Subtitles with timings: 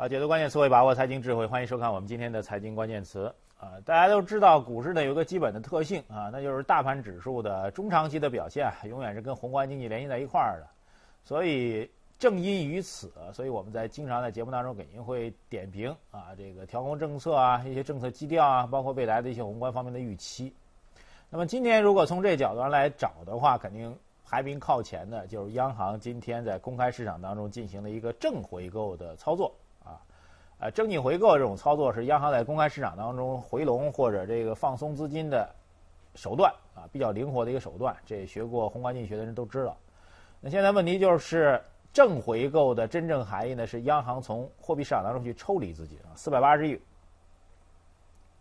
[0.00, 3.30] 啊，解读关键词汇，把握财经智慧，欢迎收看我们今天的财经关键词。
[3.58, 10.66] 啊，大家都知道股市呢有个基本的特性啊，那就是大盘指数的中长期的表现永远是跟宏观经济联系在一块儿的。
[11.22, 11.86] 所以
[12.18, 20.50] 正因于此，所以我们在经常在节目当中给您会点评啊，这个调控政策啊，一些政策基调啊，包括未来的一些宏观方面的预期。
[21.28, 23.94] 那么今天如果从这角度上来找的话，肯定
[24.24, 29.54] 排名靠前的就是央行今天在公开市场当中进行了一个正回购的操作。
[29.84, 30.00] 啊
[30.58, 35.48] 呃，正逆回购这种操作是央行在公开市场当中回笼或者这个放松资金的
[36.14, 37.96] 手段啊，比较灵活的一个手段。
[38.04, 39.74] 这学过宏观经济学的人都知道。
[40.38, 41.58] 那现在问题就是，
[41.94, 46.78] 正回购的真正含义呢，是央行从货币市场当中去抽离资金啊，四百八十亿。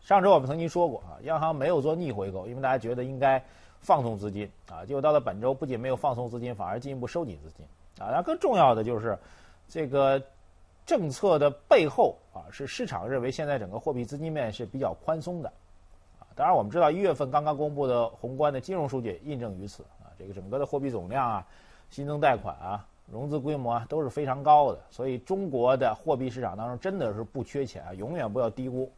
[0.02, 3.41] 上周我们曾经说过啊，央行没有做逆回购，因为大家觉得应该
[3.80, 7.66] 放松资金啊，结果到了本周，不仅没有放松资金，反而进一步收紧资金
[7.97, 8.11] 啊。
[8.11, 9.17] 那更重要的就是
[9.69, 10.21] 这个。
[10.89, 15.53] 政策的背后啊，是市场认为现在整个货币资金面是比较宽松的，
[16.17, 21.45] 啊，当然我们知道一月份刚刚公布的宏观的金融数据印证于此啊，这个整个的货币总量啊、
[21.91, 28.91] 新增贷款啊、融资规模啊都是非常高的，所以中国的货币市场当中真的是不缺钱啊，永远不要低估，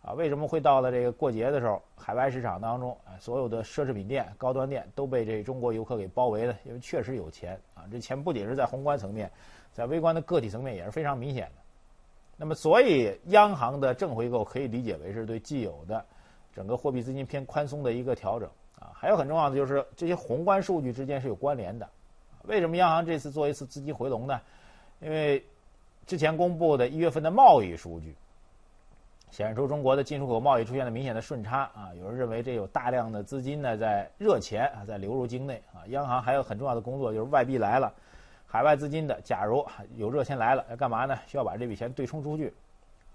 [0.00, 9.30] 啊，为什么会到了这个过节的时候，海外市场当中啊，所有的奢侈品店、高端店都被这中国游客给包围了，因为确实有钱啊，这钱不仅是在宏观层面。
[9.76, 11.62] 在微观的个体层面也是非常明显的，
[12.38, 16.02] 那么所以央行的正回购可以理解为是对既有的
[16.54, 18.48] 整个货币资金偏宽松的一个调整
[18.80, 18.88] 啊。
[18.94, 21.86] 还有很重要的就是这些宏观数据之间是有关联的。
[22.44, 24.40] 为什么央行这次做一次资金回笼呢？
[25.00, 25.44] 因为
[26.06, 28.16] 之前公布的一月份的贸易数据
[29.30, 31.92] 显示出中国的进出口贸易出现了明显的顺差啊。
[31.98, 35.84] 有人认为这有大量的资金呢在热钱啊在流入境内啊。
[35.88, 37.92] 央行还有很重要的工作就是外币来了。
[38.46, 39.66] 海外资金的，假如
[39.96, 41.18] 有热钱来了，要干嘛呢？
[41.26, 42.54] 需要把这笔钱对冲出去，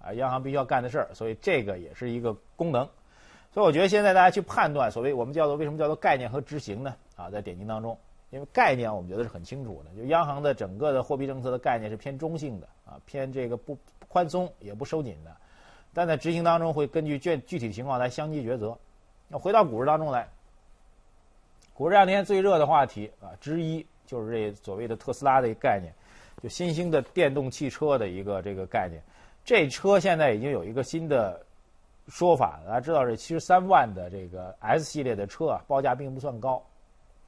[0.00, 2.88] 啊，央行必须要干的事儿，所以这个也是一个功能。
[3.52, 6.94] 所以我觉得现在大家去判断，所谓我们叫做为什么叫做概念和执行呢？
[7.16, 7.98] 啊，在点评当中，
[8.30, 13.76] 因为概念我们觉得是很清楚的，就央行的整个的货币政策的概念是偏中性的，啊，偏这个不
[14.08, 15.36] 宽松也不收紧的，
[15.92, 18.78] 但在执行当中会根据具具体情况来相继抉择。
[19.28, 20.28] 那回到股市当中来，
[21.74, 23.86] 股市这两天最热的话题啊之一。
[24.06, 25.92] 就是这所谓的特斯拉的一个概念，
[26.42, 29.02] 就新兴的电动汽车的一个这个概念。
[29.44, 31.44] 这车现在已经有一个新的
[32.08, 36.62] 说法，大家知道这七十三万的这个 S 系列的车啊，报价并不算高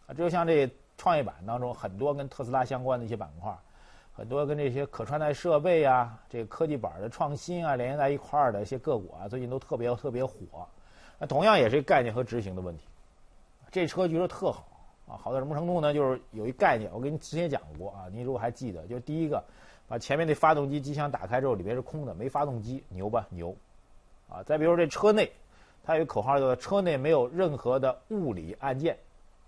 [0.06, 0.14] 啊。
[0.14, 3.52] 就像这创业板当中很多跟特斯拉相关的一些板块，
[4.12, 10.66] 很多跟这些可穿戴设备啊、这个科技板的创新啊联系在一块的一些个股啊，最近都特别特别火。
[11.18, 12.84] 那同样也是概念和执行的问题。
[13.72, 14.68] 这车据说特好。
[15.06, 15.92] 啊，好到什么程度呢？
[15.92, 19.42] 就是有一概念，我跟您之前讲过啊，您如果还记得，就是第一个，
[19.86, 23.54] 把前面那发动机机箱打开之后，里面是空的，没发动机，牛吧牛，
[24.30, 25.30] 啊，再比如这车内，
[25.82, 28.96] 它有个口号叫做车内没有任何的物理按键，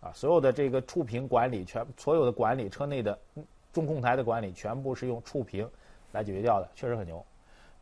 [0.00, 3.18] 啊，所有的这个触屏管理全，所有的管理车内的
[3.72, 5.66] 中控台的管理全部是用触屏
[6.12, 7.24] 来解决掉的，确实很牛，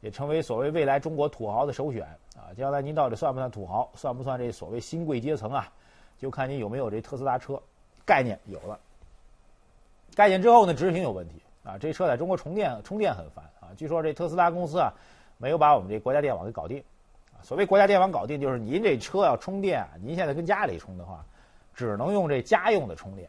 [0.01, 2.05] 也成为所谓未来中国土豪的首选
[2.37, 5.73] 啊，将来您到底算不算土豪，算不算这所谓新贵阶层啊？
[6.19, 7.61] 就看你有没有这特斯拉车，
[8.07, 8.79] 概念有了，
[10.15, 11.77] 概念之后呢，执行有问题啊。
[11.79, 13.69] 这车在中国充电充电很烦啊。
[13.77, 14.93] 据说这特斯拉公司啊，
[15.39, 16.83] 没有把我们这国家电网给搞定
[17.33, 17.43] 啊。
[17.43, 21.25] 所谓国家电网搞定，就是您这车要充电，您现在跟家里充的话，
[21.75, 23.29] 只能用这家用的充电。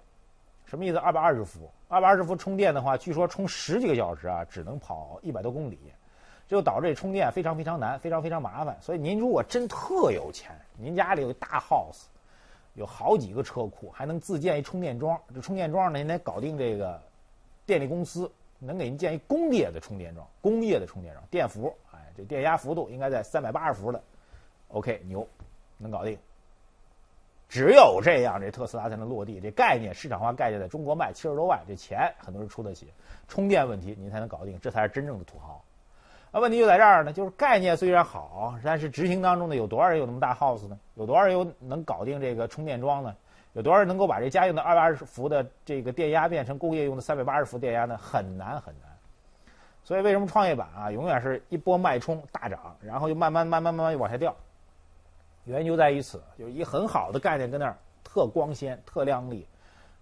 [0.66, 0.98] 什么意思？
[0.98, 5.78] 二百二十伏，二百二十伏充电的话，据说充十几个小时啊，只能跑一百多公里，
[6.48, 8.78] 就导致这充电非常非常难，非常非常麻烦。
[8.82, 12.06] 所以您如果真特有钱，您家里有大 house。
[12.76, 15.20] 有好几个车库，还能自建一充电桩。
[15.34, 17.02] 这充电桩呢，您得搞定这个
[17.66, 24.02] 电力公司，能给您建一工业的充电桩，工业的充电桩，电伏，哎，这电压幅度应该在三百八十伏的
[24.68, 25.28] ，OK，牛，
[25.78, 26.18] 能搞定。
[27.48, 29.40] 只有这样，这特斯拉才能落地。
[29.40, 32.92] 这概念市场化概念在中国卖七十多万，这钱很多人出得起。
[33.28, 35.64] 充电问题您才能搞定，这才是真正的土豪。
[36.36, 40.78] 那问题就在这儿呢，就是概念虽然好，但是执行当中呢，有多少人有那么大 house 呢？
[40.96, 43.16] 有多少人有能搞定这个充电桩呢？
[43.54, 47.98] 有多少人能够把这家用的二百二十伏的这个电压变成工业用的三百八十伏电压呢？
[47.98, 48.92] 很难很难。
[49.82, 54.36] 所以为什么创业板啊，永远是一波脉冲大涨，然后又慢慢慢慢慢慢往下掉？
[55.46, 59.48] 原因就在于此，有一很好的概念跟那儿特光鲜、特亮丽，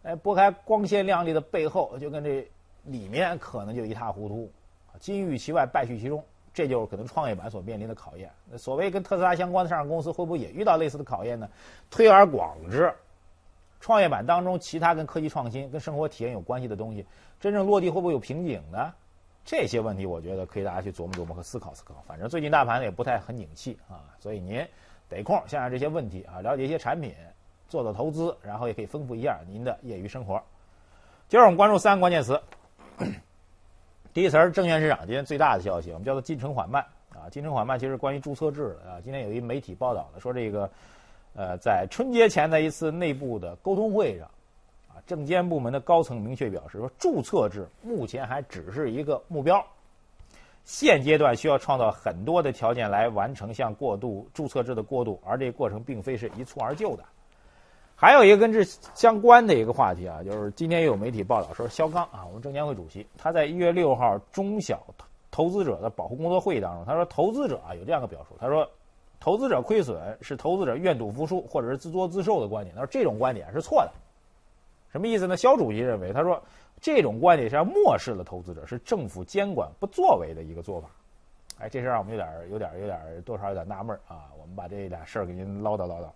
[0.02, 2.44] 哎，拨开光鲜亮丽的背后，就跟这
[2.86, 4.52] 里面可能就一塌糊涂。
[5.00, 6.24] 金玉其外，败絮其中，
[6.54, 8.30] 这就是可能创业板所面临的考验。
[8.50, 11.50] 那所谓跟特斯拉相关的上市公司，会不会也遇到类似的考验呢？
[11.90, 12.94] 推而广之，
[13.80, 17.06] 创业板当中其他跟科技创新、跟生活体验有关系的东西，
[17.40, 18.94] 真正落地会不会有瓶颈呢？
[19.46, 21.96] 这些问题我觉得可以大家去琢磨琢磨和思考思考。
[22.08, 24.66] 反正最近大盘也不太很景气啊，所以您
[25.10, 27.14] 得空想想这些问题啊，了解一些产品，
[27.68, 30.42] 做做投资，然后也可以丰富一下您的业余生活。
[31.28, 32.42] 接着我们关注三个关键词。
[34.14, 37.26] 第一词儿，证券市场今天最大的消息，我们叫做进程缓慢啊。
[37.32, 39.02] 进程缓慢其实关于注册制的啊。
[39.04, 40.70] 今天有一媒体报道的说，这个
[41.36, 44.28] 呃，在春节前的一次内部的沟通会上。
[44.88, 49.66] 啊证监部门的高层明确表示说，注册制目前还只是一个目标，
[50.64, 57.04] 现阶段需要创造很多的条件来完成向过渡注册制的过渡，而这个过程并非是一蹴而就的。
[57.96, 58.64] 还有一个跟这
[58.96, 64.84] 相关的一个话题啊，就是今天有媒体报道说，肖钢啊，我们证监会主席，他在一月六号中小
[65.32, 68.70] 投资者的保护工作会议当中，他说，投资者啊有这样的表述，他说，
[69.20, 73.92] 投资者亏损是投资者愿赌服输或者是自作自受的观点，他说这种观点是错的。
[74.92, 75.38] 什么意思呢？
[75.38, 76.40] 肖主席认为，他说
[76.82, 80.90] 这种观点是要漠视了投资者，是政府监管不作为的一个做法。
[81.58, 84.30] 哎，这事让我们有点、有点、有点多少有点纳闷啊。
[84.40, 86.10] 我们把这俩事儿给您唠叨唠叨。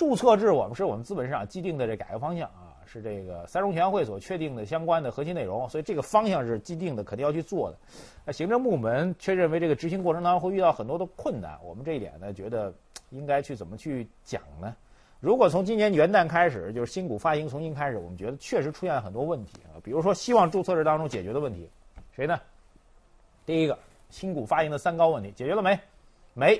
[0.00, 7.76] 注册制，我们是我们资本市场既定的这改革方向啊，是这个三中全会所确定的相关的核心内容，所以这个方向是既定的，肯定要去做的。
[8.24, 11.58] 那行政部门却认为这个执行过程当中会遇到很多的困难。
[11.62, 12.72] 我们这一点呢，觉得
[13.10, 14.74] 应该去怎么去讲呢？
[15.20, 21.68] 如果从今年元旦开始，就是新股发行重新开始，我们觉得确实出现了很多问题啊，比如说希望注册制当中解决的问题，
[22.16, 22.40] 谁呢？
[23.44, 25.78] 第一个，新股发行的三高问题解决了没？
[26.32, 26.58] 没，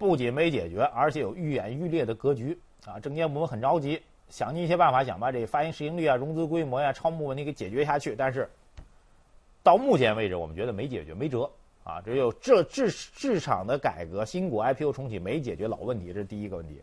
[0.00, 2.98] 不仅没解决，而且有愈演愈烈的格局啊！
[2.98, 4.00] 证监部门很着急，
[4.30, 8.48] 想尽一切办法想把这发行市盈率啊、融资规模呀、超募问题给解决下去，但是
[9.62, 11.50] 到目前为止，我们觉得没解决，没辙
[11.84, 12.00] 啊！
[12.02, 16.80] 只有这市市场的改革，新股 IPO 重启没解决老问题，这是第一个问题。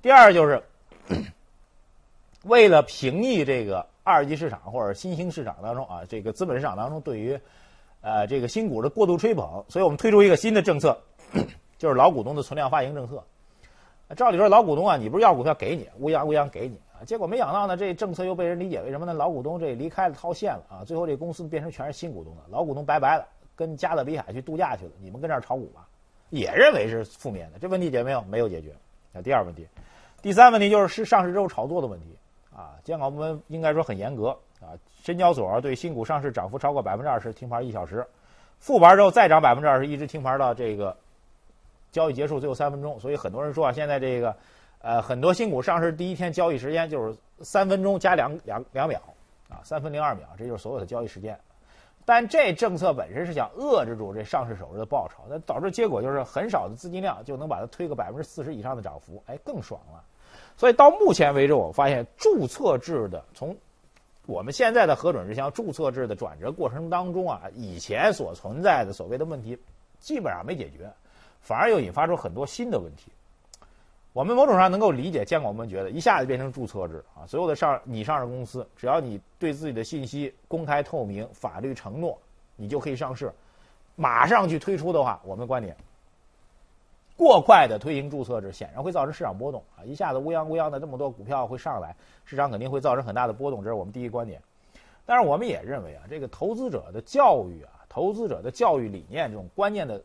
[0.00, 0.62] 第二就是，
[2.44, 7.36] 为了平抑这个二级市场或者新兴市场当中啊，这个资本市场当中对于，
[8.02, 10.96] 呃，这个新股的过度吹捧，所以我们推出一个新的政策，
[11.82, 13.20] 就是老股东的存量发行政策。
[14.14, 19.12] 照理说，老股东啊，你不是要股票给你，乌泱乌泱给你啊，结果没想到呢，这政策又被人理解为什么呢？
[19.12, 23.26] 老股东这离开了套现了啊，最后这公司变成全是新股东了，老股东拜拜了，
[23.56, 25.88] 跟加勒比海去度假去了，你们跟这儿炒股吧，
[26.30, 27.58] 也认为是负面的。
[27.58, 28.22] 这问题解决没有？
[28.30, 28.72] 没有解决。
[29.10, 29.66] 那第二问题。
[30.20, 32.16] 第三问题就是是上市之后炒作的问题，
[32.54, 34.28] 啊，监管部门应该说很严格
[34.60, 34.78] 啊。
[35.02, 38.06] 深交所对新股上市涨幅超过百分之二十停牌一小时，
[38.60, 40.96] 复牌之后再涨百分之二十，一直停牌到这个
[41.92, 42.98] 交易结束最后三分钟。
[42.98, 44.34] 所以很多人说啊，现在这个
[44.80, 49.00] 呃很多新股上市第一天交易时间就是三分钟加两两两秒
[49.48, 51.38] 啊，三分零二秒，这就是所有的交易时间。
[52.04, 60.02] 但这政策本身是想遏制住这上市首日的爆炒，那导致结果就是很少的资金量就能把它推个百分之四十以上的涨幅，哎，更爽了。
[60.56, 63.56] 所以到目前为止，我发现注册制的从
[64.26, 69.56] 我们现在的核准制向注册制的转折过程当中啊，以前所存在的所谓的问题
[70.00, 70.90] 基本上没解决，
[71.42, 73.12] 反而又引发出很多新的问题。
[74.14, 82.18] 我们某种上能够理解监管部门觉得一下子变成注册制啊，所有的上你上市公司，只要你对自己的信息公开透明、法律承诺，
[82.56, 83.32] 你就可以上市，
[83.96, 85.76] 马上去推出的话，我们的观点。
[87.16, 89.84] 过快的推行注册制，显然会造成市场波动啊！
[89.84, 91.94] 一下子乌泱乌泱的这么多股票会上来，
[92.24, 94.40] 市场肯定会造成很大的波动，这是我们第一观点。
[95.06, 100.02] 但是我们也认为啊，这个投资者的教育啊，投资者的教育理念这种观念的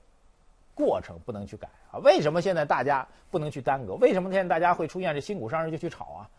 [0.78, 1.98] 过程不能去改啊。
[2.00, 3.96] 为什么现在大家不能去耽搁？
[3.96, 6.30] 为什么现在大家会出现这新股上市就去炒啊？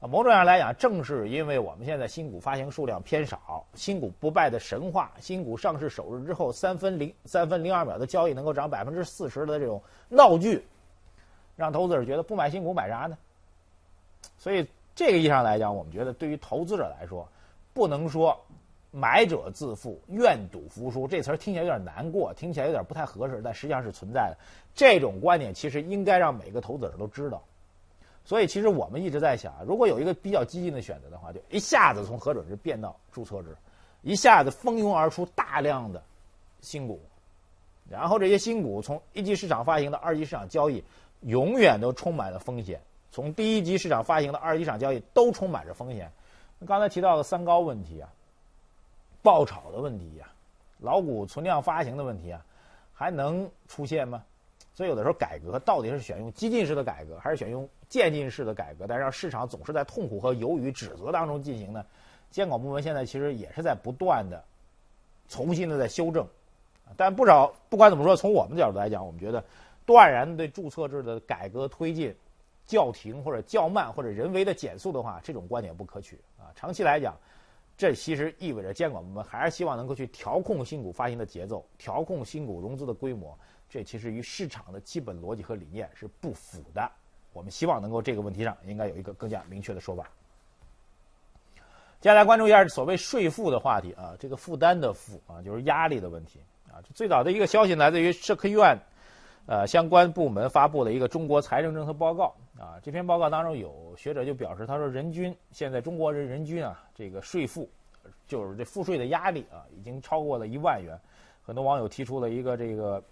[0.00, 10.64] 啊，某种上来讲，正是因为我们现在新股发行数量偏少，新股不败的神话，新股上市首日之后三分零三分零二秒的交易能够涨百分之四十的这种闹剧，
[11.56, 13.18] 让投资者觉得不买新股买啥呢？
[14.38, 14.64] 所以
[14.94, 17.28] 这个意义上来讲，我们觉得对于投资者来说，
[17.74, 18.40] 不能说
[18.90, 24.36] 买者自负、愿赌服输这词儿听起来有点难过，听起来有点不太合适，但实际上是存在的。
[24.74, 27.42] 这种观点其实应该让每个投资者都知道。
[28.24, 33.56] 所以，其实我们一直在想，如果有一个比较激进的选择的话，就一下子从核准制变到注册制，
[34.02, 36.02] 一下子蜂拥而出大量的
[36.60, 37.00] 新股，
[37.88, 40.84] 然后这些新股从一级市场发行到二级市场交易，
[41.22, 42.80] 永远都充满了风险。
[43.10, 46.12] 从第一级市场发行到二级市场交易都充满着风险。
[46.58, 48.12] 那刚才提到的三高问题啊，
[49.22, 50.26] 爆炒的问题呀，
[50.78, 52.44] 老股存量发行的问题啊，
[52.92, 54.22] 还能出现吗？
[54.74, 58.86] 所以有的时候改革到底是选用激进式的改革，还是选用渐进式的改革？
[58.86, 61.84] 但是让市场总是在痛苦和犹豫、指责当中进行呢？
[62.30, 64.44] 监管部门现在其实也是在不断的
[65.28, 66.26] 重新的在修正。
[66.96, 69.42] 但不少不管怎么说，从我们角度来讲，我们觉得
[69.84, 72.14] 断然对注册制的改革推进
[72.64, 76.52] 叫停或者较慢或者人为的减速的话，这种观点不可取啊。
[76.54, 77.16] 长期来讲，
[77.78, 83.38] 这其实意味着监管部门还是希望能够去调控新股发行的节奏，调控新股融资的规模。
[83.70, 86.90] 这其实与市场的基本逻辑和理念是不符的。
[87.32, 90.10] 我们希望能够这个问题上应该有一个更加明确的说法。
[92.00, 96.82] 接下来关注一下所谓税负的话题啊，这个负担的负啊，就是压力的问题啊。
[96.94, 98.76] 最早的一个消息来自于社科院，
[99.48, 102.76] 呃，相关部门发布了一个中国财政政策报告啊。
[102.82, 107.66] 这篇报告当中有学者就表示，他说人均现在中国人人均啊，这个税负
[108.26, 110.94] 就是这赋税的压力啊，已经超过了一万元。
[111.42, 113.02] 很多网友提出了一个这个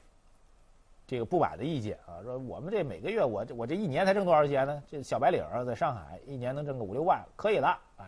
[1.06, 4.82] 这个不满的意见啊，说我们这每个月我我这一年才挣多少钱呢？
[4.86, 8.04] 这小白领啊，在上海一年能挣个五六万，可以了，哎。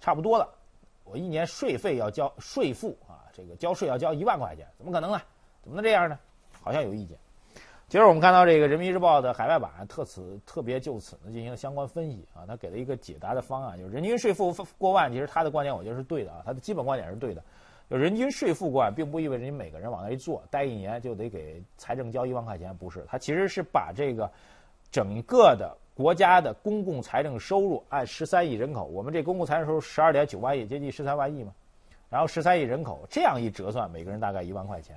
[0.00, 0.48] 差不多了，
[1.04, 5.20] 我一年税费要交税负啊，这个交税要交一万块钱，怎么可能呢？
[5.62, 6.18] 怎么能这样呢？
[6.60, 7.16] 好像有意见。
[7.88, 17.42] 今儿我们看到这个人民日报的海外版特此特别就此呢进行了相关分析啊，他给了一个解答的方案，就是人均税负过万，其实他的观点我觉得是对的啊，他的基本观点是对的。
[17.88, 24.30] 就人均税负过万，并不意味着你每个人往那一坐，待一年就得给财政交一万块钱，不是，他其实是把这个
[24.90, 25.74] 整个的。
[25.94, 31.52] 国家的公共财政收入按十三亿人口，我们这公共财政收入十二点九万亿，接近十三万亿嘛。
[32.10, 34.96] 然后十三亿人口这样一折算，每个人大概一万块钱，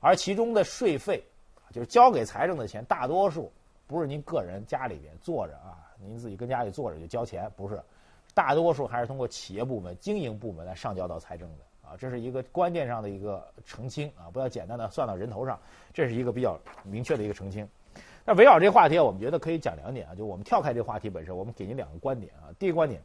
[0.00, 1.22] 而其中的税费，
[1.72, 3.50] 就是交给财政的钱，大多数
[3.86, 7.80] 不是您个人家里边坐着啊，您自己跟家里坐着就交钱，不是，
[8.34, 15.58] 大多数还是通过企业部门、经营部门来上交到财政的啊，这是一个观念上的一个澄清啊，不要简单的算到人头上，
[15.92, 17.68] 这是一个比较明确的一个澄清。
[18.24, 22.52] 那围绕这个话题，我们觉得可以讲两点啊，就我们跳开这个话题本身，我们给您两个观点啊。
[22.58, 23.00] 第一个观点，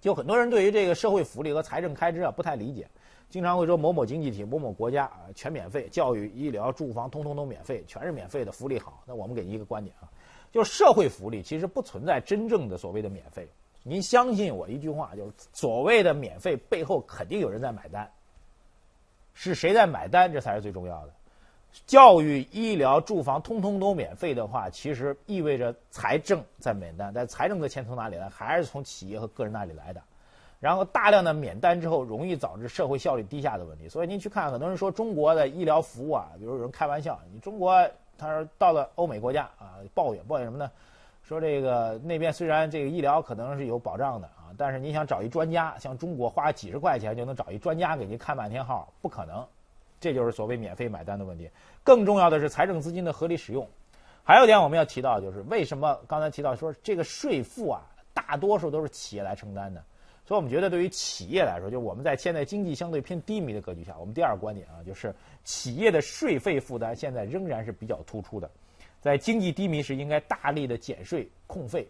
[0.00, 2.86] 就很多人对于这个社会福利和财政开支啊不太理解，
[3.30, 9.02] 经常会说某某经济体、某某国家啊全免费，教育、医疗、住房通通都免费，全是免费的福利好。
[9.06, 10.08] 那我们给您一个观点啊，
[10.50, 13.46] 就是社会福利其实不存在真正的所谓的免费。
[13.82, 18.10] 您相信我一句话，就是所谓的免费背后肯定有人在买单，
[19.34, 21.12] 是谁在买单，这才是最重要的。
[21.86, 27.12] 教育、医疗、住房通通都免费的话，其实意味着财政在免单。
[27.14, 28.26] 但财政的钱从哪里来？
[28.30, 30.02] 还是从企业和个人那里来的。
[30.60, 33.88] 然后大量的免单之后，容易导致社会效率低下的问题。
[33.88, 40.70] 所以您去看，很多人说中国的医疗服务啊，比如有人开玩笑，你中国他说到了欧美国家啊，抱怨抱怨什么呢？
[41.22, 49.46] 说这个那边虽然这个医疗可能是有保障的啊，但是你想找一专家，像中国花几十块钱就能找一专家给您看半天号，不可能。
[50.00, 51.50] 这就是所谓免费买单的问题。
[51.84, 53.68] 更重要的是财政资金的合理使用。
[54.24, 57.82] 还有一点我们要提到，就是为什么刚才提到说这个税负啊，
[58.14, 59.82] 大多数都是企业来承担的。
[60.28, 68.50] 所以我们觉得对于企业来说，就我们在现在经济相对偏低迷的格局下，我们第二个观点啊，就是企业的税费负担现在仍然是比较突出的。
[69.00, 71.88] 在经济低迷时，应该大力的减税控费。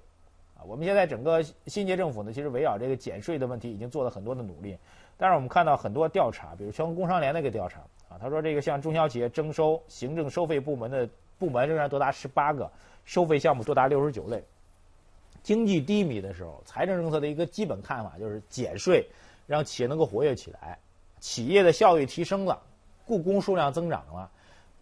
[0.57, 4.79] 啊，我们现在整个新届政府呢，其实围绕这个减税的问题已经做了很多的努力。
[5.17, 11.09] 但是我们看到很多调查，比如全国工商联那个调查啊，他说这个向中小企业征收行政收费部门的
[11.41, 12.71] 部门仍然多达十八个，
[13.05, 14.41] 收费项目多达六十九类。
[15.43, 19.07] 经济低迷的时候，财政政策的一个基本看法就是减税，
[19.47, 20.79] 让企业能够活跃起来，
[21.21, 22.61] 企业的效率提升了，
[23.05, 24.31] 雇工数量增长了，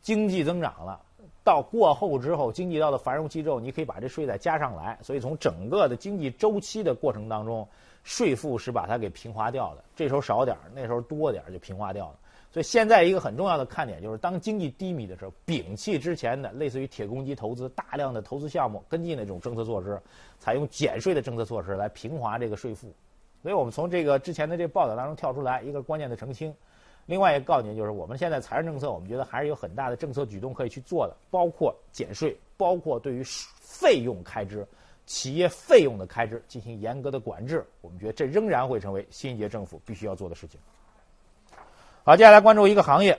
[0.02, 1.00] 经济增长了。
[1.44, 7.66] 到过后之后，经济到了繁荣期之后，你可以把这税再加上来，所以从整个的经济周期的过程当中。
[8.08, 12.14] 税负是把它给平滑掉的，这时候少点儿，那时候多点儿就平滑掉了。
[12.56, 20.00] 所以现在一个很重要的看点就是，当经济低迷的时候，摒弃之前的类似于铁公鸡投资大量的投资项目跟进的这种政策措施，
[20.38, 22.90] 采用减税的政策措施来平滑这个税负。
[23.42, 26.50] 所以我们从这个之前的这报道当中跳出来一个关键的澄清。
[27.04, 33.22] 另外一个告诉您就是，我们现在财政政策，我们觉得还是有很大的政策举动可以去做的，包括减税，包括对于
[33.60, 34.66] 费用开支。
[35.04, 40.58] 企业费用的开支进行严格的管制，我们觉得这仍然会成为新一届政府必须要做的事情。
[42.06, 43.18] 好，接下来关注一个行业，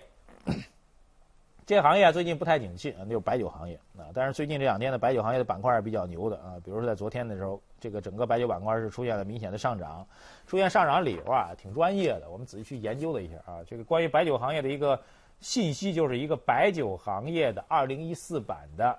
[1.65, 4.07] 这个行业最近不太景气啊，就是白酒行业啊。
[4.13, 6.55] 但是最近这两天的，白酒行业的板块是比较牛的啊。
[6.63, 10.07] 比如说在昨天的时候，这个整个白酒板块是出现了明显的上涨，
[10.45, 12.29] 出现上涨理由啊，挺专业的。
[12.29, 14.97] 我们仔细去研究了一下啊，这个关于白酒行业的一个
[15.41, 18.97] 信息，就是一个白酒行业的二零一四版的。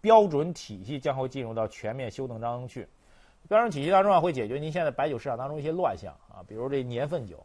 [0.00, 2.88] 标准体系将会进入到全面修订当中去。
[3.48, 7.44] 标准体系当中啊，会解决您现在白酒市场当中一些乱象啊，比如这年份酒，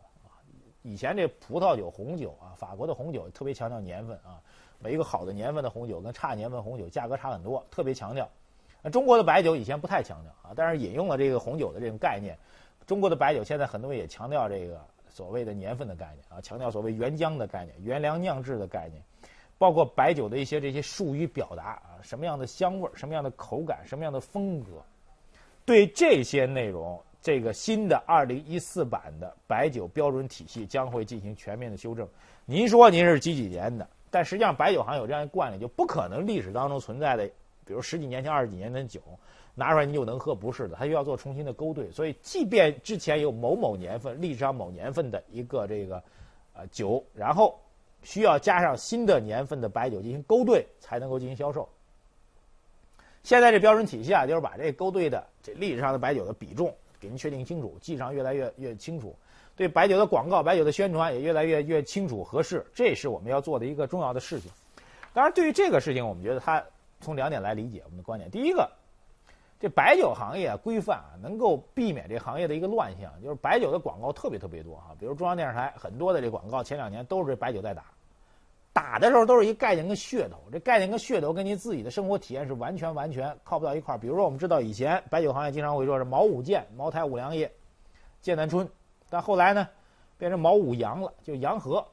[0.84, 4.42] 以前这葡萄酒、红酒啊，法国的红酒特别强调年份啊，
[4.80, 8.28] 每一个好的年份的红酒跟差年份红酒价格差很多，特别强调。
[8.82, 12.38] 那中国的白酒以前不太强调啊，但是引用了这个红酒的这种概念，
[12.88, 19.02] 中国的白酒现在很多也强调这个所谓的年份的概念啊，强调所谓原浆的概念、原粮酿制的概念。
[19.60, 24.82] 包括白酒的一些这些术语表达啊，什么样的香味儿，什么样的口感，什么样的风格，
[25.66, 32.08] 对这些内容这个新的二零一四版的白酒标准体系将会进行全面的修正。
[32.46, 33.88] 您说您是几几年的？
[34.10, 37.26] 但实际上，白酒行有这样一惯例，就不可能历史当中存在的，
[37.66, 39.00] 比如十几年前、二十几年的酒
[39.56, 41.90] 拿出来你就能喝，不是的，它又要做重新的勾兑。
[41.92, 46.04] 所以，即便之前有某某年份历史上某年份的一个这个
[46.54, 47.58] 呃酒，然后
[48.04, 51.70] 需要加上新的年份的白酒进行勾兑，才能够进行销售。
[53.24, 59.14] 现在这标准体系啊，就是把这勾兑的这历史上的白酒的比重给您确定清楚，记上越来越越清楚。
[59.56, 64.50] 对白酒的广告、白酒的宣传也越来越越清楚合适，这是我们要做的一个重要的事情。
[65.14, 66.64] 当然，对于这个事情，我们觉得它
[67.02, 68.32] 从两点来理解我们的观点。
[68.32, 68.72] 第一个，
[69.60, 74.96] 这白酒行业规范啊，能够避免这行业的一个乱象，就是白酒的广告特别特别多哈。
[74.98, 77.84] 比如中央电视台很多的这广告，前两年都是这白酒在打，
[78.74, 83.98] 打的时候都是一概念跟噱头，这概念跟噱头跟您自己的生活体验是完全完全靠不到一块儿。
[83.98, 87.52] 比如说，我们知道以前白酒行业经常会说是茅五剑、茅台、五粮液、
[88.22, 88.68] 剑南春。
[89.10, 89.68] 但后来呢，
[90.18, 91.86] 变成茅五洋了，就洋河，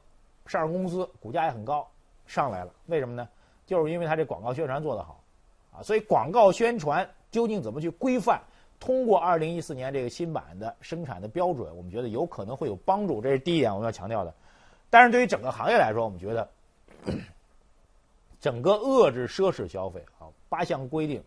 [0.47, 1.89] 上市公司股价也很高，
[2.27, 2.73] 上来了。
[2.87, 3.29] 为什么呢？
[3.67, 5.21] 就是因为它这广告宣传做得好，
[5.73, 8.41] 啊，所以广告宣传究竟怎么去规范？
[8.81, 13.21] 通过二零一四年这个新版的生产的标准，我们觉得有可能会有帮助。
[13.21, 14.33] 这是第一点我们要强调的。
[14.89, 16.49] 但是对于整个行业来说，我们觉得，
[18.41, 21.23] 整个遏制奢侈消费啊，八项规定。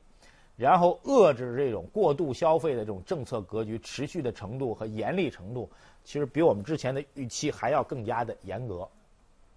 [0.57, 5.67] 然后遏制这种过度消费的这种政策格局持续的程度和严厉程度，
[6.03, 8.88] 其实比我们之前的预期还要更加的严格，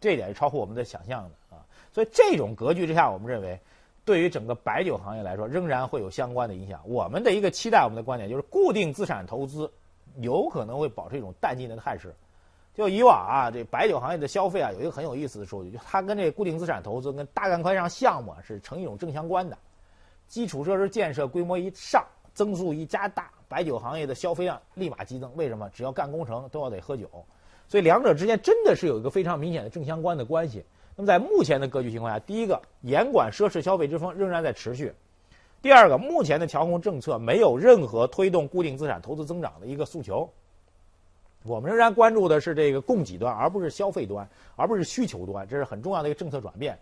[0.01, 1.61] 这一点是超乎我们的想象的啊。
[1.93, 3.61] 所以这种格局之下，我们认为
[4.03, 6.81] 对于整个白酒行业来说，仍然会有相关的影响。
[6.87, 9.71] 我们的一个期待，我们的观点就是，固定资产投资
[10.21, 12.15] 有可能会保持一种淡季的态势。
[12.75, 19.57] 就以往啊，这白酒行业的消费啊，有一个很有意思的数据，就它跟这固定资产投资跟大干快上项目是成一种正相关的。
[20.27, 25.31] 基础设施建设规模一上，增速一加大，白酒行业的消费量立马激增。
[25.37, 25.71] 为什么？
[25.73, 27.09] 只要干工程都要得喝酒，
[27.69, 30.65] 所以两者之间真的是有一个非常明显的正相关的关系。
[30.97, 34.89] 那么在目前的格局情况下，第一个，严管奢侈消费之风仍然在持续；
[35.63, 40.29] 第二个，目前的调控政策没有任何推动固定资产投资增长的一个诉求。
[41.45, 44.27] 我们仍然关注的是这个供给端，而不是消费端，
[44.57, 46.77] 而不是需求端，这是很重要的一个政策转变。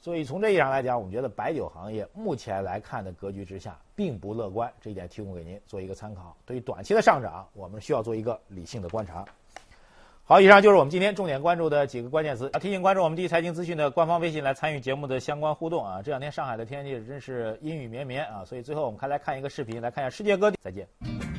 [0.00, 6.36] 所以从这意义上来讲，我们觉得白酒行业目前来看的格局之下并不乐观，这一点提供给您做一个参考。
[6.44, 9.24] 对于短期的上涨，我们需要做一个理性的观察。
[10.24, 12.48] 好，以上就是我们今天重点关注的几个关键词。
[12.60, 16.02] 提醒关注我们第一财经资讯的官方微信来参与节目的相关互动啊！
[16.02, 20.58] 这两天上海的天气真是阴雨绵绵啊，所以最后我们还来看一个视频，来看一下世界各地。
[20.60, 21.31] 再见。